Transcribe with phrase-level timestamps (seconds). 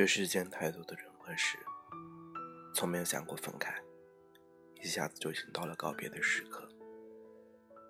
[0.00, 1.58] 这世间太多的人和事，
[2.72, 3.70] 从没有想过分开，
[4.82, 6.66] 一下子就已经到了告别的时刻。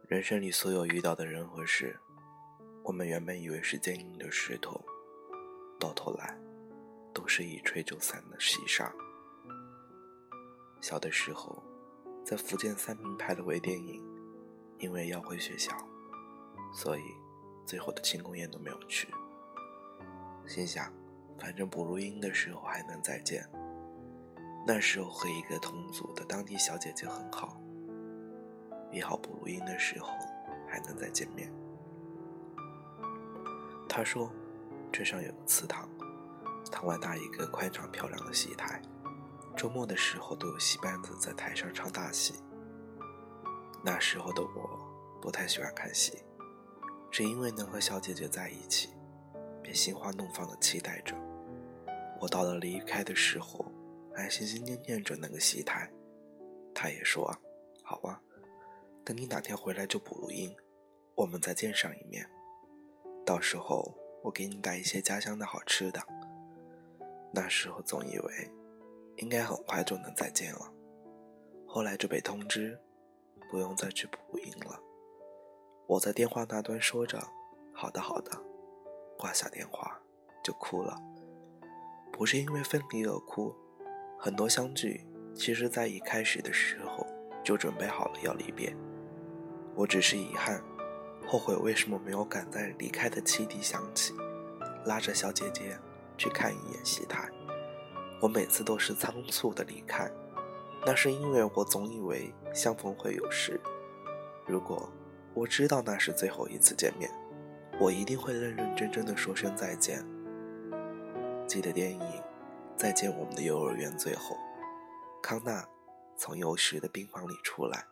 [0.09, 1.97] 人生里所有遇到的人和事，
[2.83, 4.85] 我们原本以为是坚硬的石头，
[5.79, 6.37] 到头来，
[7.15, 8.93] 都是一吹就散的细沙。
[10.81, 11.63] 小的时候，
[12.27, 14.05] 在福建三明拍的微电影，
[14.81, 15.71] 因为要回学校，
[16.75, 17.03] 所以
[17.65, 19.07] 最后的庆功宴都没有去。
[20.45, 20.93] 心想，
[21.41, 23.45] 反正补录音的时候还能再见。
[24.67, 27.59] 那时候和一个同组的当地小姐姐很好，
[28.93, 30.09] 约好补录音的时候
[30.69, 31.51] 还能再见面。
[33.89, 34.31] 她说，
[34.93, 35.89] 镇上有个祠堂，
[36.71, 38.81] 堂外搭一个宽敞漂亮的戏台，
[39.57, 42.35] 周末的时候都有戏班子在台上唱大戏。
[43.83, 44.79] 那时候的我
[45.23, 46.23] 不太喜欢看戏，
[47.11, 48.91] 只因为能和小姐姐在一起。
[49.63, 51.15] 便心花怒放的期待着，
[52.21, 53.65] 我到了离开的时候，
[54.15, 55.91] 还心心念念着那个戏台。
[56.75, 57.35] 他也说
[57.83, 58.21] ：“好啊，
[59.05, 60.55] 等你哪天回来就补录音，
[61.15, 62.29] 我们再见上一面。
[63.25, 66.01] 到时候我给你带一些家乡的好吃的。”
[67.33, 68.51] 那时候总以为
[69.17, 70.73] 应该很快就能再见了，
[71.67, 72.79] 后来就被通知
[73.51, 74.79] 不用再去补录音了。
[75.87, 77.19] 我在电话那端说着
[77.73, 78.31] ：“好的，好的。”
[79.17, 80.01] 挂下电话
[80.43, 80.97] 就哭了，
[82.21, 83.51] 不是因为分离而哭，
[84.19, 87.07] 很多相聚其实在一开始的时候
[87.43, 88.77] 就准备好了要离别。
[89.75, 90.63] 我只是遗憾，
[91.27, 94.13] 后悔为什么没有赶在离开的汽笛响起，
[94.85, 95.79] 拉着小姐姐
[96.19, 97.27] 去看一眼戏台。
[98.21, 100.07] 我每次都是仓促的离开，
[100.85, 103.59] 那是因为我总以为相逢会有时。
[104.47, 104.93] 如果
[105.33, 107.11] 我知道那是最后一次见面。
[107.81, 110.05] 我一定会认认真真的说声再见。
[111.51, 111.99] 记得电影
[112.77, 114.37] 《再见我们的幼儿园》最后，
[115.21, 115.67] 康纳
[116.17, 117.85] 从幼时的病房里出来，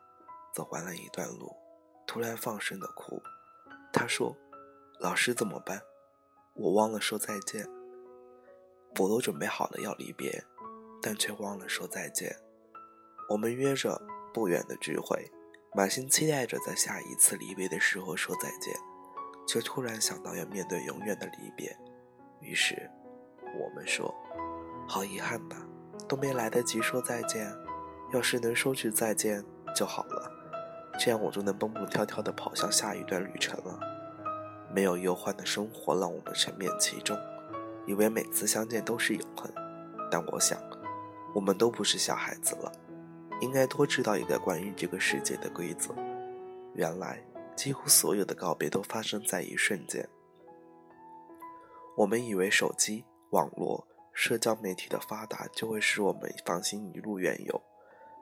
[0.55, 1.53] 走完了一段路，
[2.07, 3.21] 突然放声的哭。
[3.93, 4.37] 他说
[5.03, 5.83] ：“老师怎么办？
[6.55, 7.67] 我忘了说再见。
[9.01, 10.45] 我都准备好了要离别，
[11.03, 12.37] 但却忘了说再见。
[13.29, 14.01] 我们约着
[14.33, 15.33] 不远的聚会，
[15.75, 18.73] 满心期待着在下一次离别的时候说再见。”
[19.49, 21.77] 却突然想到要面对永远的离别，
[22.41, 22.89] 于是
[23.57, 24.15] 我们说
[24.89, 25.57] ：“好遗憾吧，
[26.09, 27.53] 都没来得及说再见。
[28.13, 29.45] 要是能说句再见
[29.75, 30.31] 就好了，
[30.99, 33.79] 这样我就能蹦蹦跳跳地跑向下一段旅程了。
[34.75, 37.17] 没有忧患的生活让我们沉湎其中，
[37.87, 39.51] 以为每次相见都是永恒。
[40.11, 40.59] 但我想，
[41.35, 42.73] 我们都不是小孩子了，
[43.41, 45.95] 应该多知道一个关于这个世界的规则。
[46.75, 47.23] 原来。”
[47.59, 50.09] 几乎所有的告别都发生在一瞬间。
[51.97, 57.62] 我们以为手机、网络、社交媒体的发达就会使我们放心一路远游，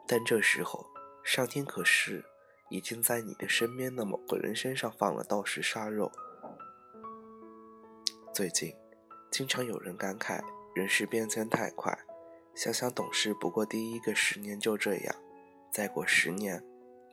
[0.07, 0.87] 但这时候，
[1.25, 2.25] 上天可是
[2.71, 6.11] 已经在你的身边的某个人身上放了道士杀肉。
[8.35, 8.75] 最近，
[9.31, 10.43] 经常有人感慨
[10.75, 11.97] 人世变迁太快，
[12.55, 15.15] 想想懂事不过第一个十年就这样，
[15.73, 16.63] 再过十年、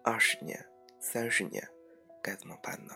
[0.03, 0.67] 二十年、
[0.99, 1.69] 三十年。
[2.21, 2.93] 该怎么办呢？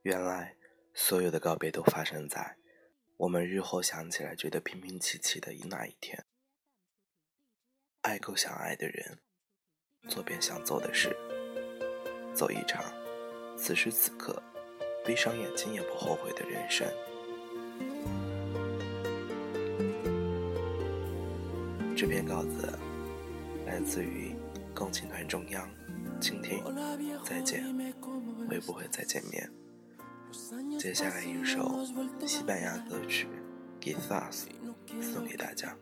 [0.00, 0.55] 原来，
[0.98, 2.56] 所有的告别都发生在
[3.18, 6.24] 我们日后想起来觉得平平气气的那一天。
[8.00, 9.20] 爱够想爱的人，
[10.08, 11.14] 做遍想做的事，
[12.34, 12.82] 走一场
[13.58, 14.42] 此时此刻
[15.04, 16.88] 闭上眼睛也不后悔的人生。
[21.94, 22.76] 这篇稿子
[23.66, 24.34] 来自于。
[24.74, 25.66] 共青团中央，
[26.20, 26.62] 倾听，
[27.24, 27.64] 再见，
[28.46, 29.50] 会不会再见面？
[30.79, 31.79] 接下来一首
[32.25, 33.27] 西班牙歌曲《
[33.83, 35.75] Quizás》送给大家。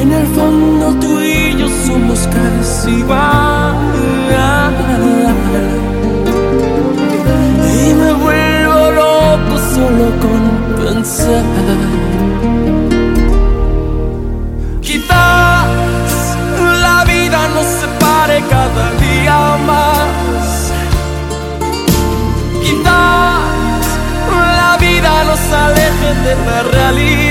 [0.00, 1.31] En el fondo tú y yo somos
[2.85, 2.89] y
[7.93, 10.41] me vuelvo loco solo con
[10.83, 11.45] pensar.
[14.81, 15.65] Quizás
[16.81, 20.73] la vida nos separe cada día más.
[22.63, 23.83] Quizás
[24.57, 27.22] la vida nos aleje de la realidad.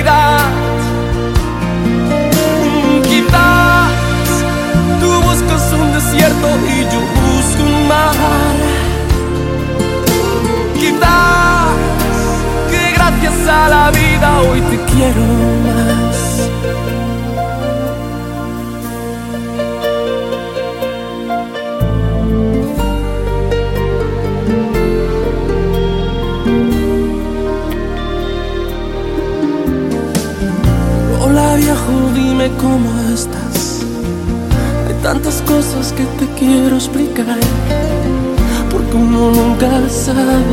[36.38, 37.38] Quiero explicar,
[38.70, 40.44] porque uno nunca sabe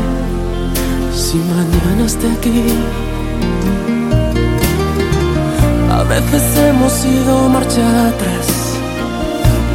[1.14, 2.64] si mañana esté aquí.
[5.92, 8.48] A veces hemos ido marcha atrás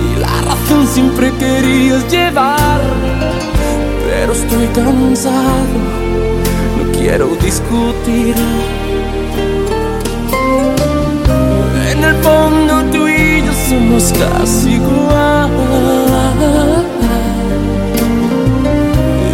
[0.05, 2.81] y la razón siempre querías llevar,
[4.09, 5.77] pero estoy cansado,
[6.77, 8.35] no quiero discutir.
[11.91, 13.07] En el fondo tú
[13.69, 15.51] somos casi igual.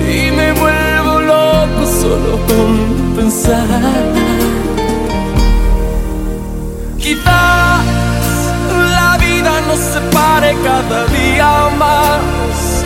[0.08, 4.04] Y me vuelvo loco solo con pensar.
[6.98, 7.84] Quizás
[8.96, 12.84] la vida nos separe cada día más.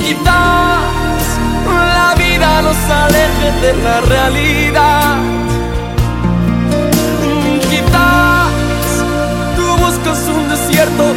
[0.00, 1.24] Quizás
[1.98, 5.45] la vida nos aleje de la realidad.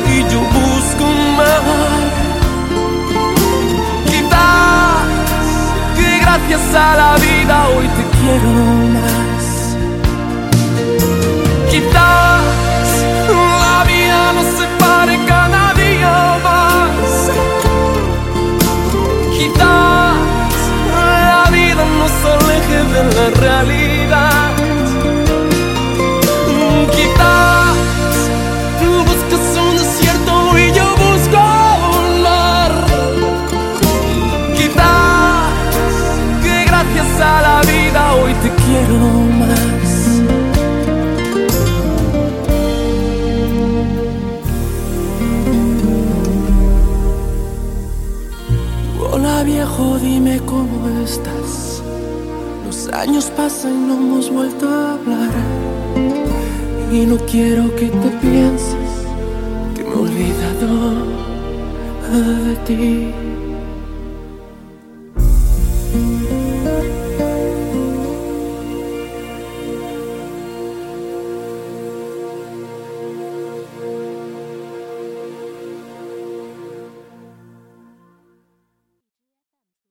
[0.07, 1.63] Y yo busco un mar.
[4.05, 5.07] Quizás
[5.95, 8.49] que gracias a la vida hoy te quiero
[8.95, 9.45] más.
[11.71, 12.43] Quizás
[13.63, 16.15] la vida nos separe cada día
[16.47, 17.11] más.
[19.37, 20.57] Quizás
[21.33, 24.28] la vida nos aleje de la realidad.
[50.01, 51.83] dime cómo estás.
[52.65, 55.31] Los años pasan y no hemos vuelto a hablar.
[56.91, 58.91] Y no quiero que te pienses
[59.75, 60.95] que me he olvidado
[62.45, 63.13] de ti.